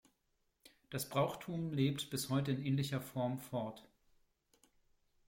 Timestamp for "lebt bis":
1.73-2.31